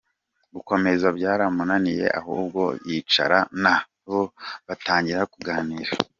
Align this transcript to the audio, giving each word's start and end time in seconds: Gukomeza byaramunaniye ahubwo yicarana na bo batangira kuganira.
Gukomeza 0.53 1.07
byaramunaniye 1.17 2.05
ahubwo 2.19 2.61
yicarana 2.89 3.47
na 3.77 3.77
bo 4.07 4.21
batangira 4.67 5.21
kuganira. 5.33 5.91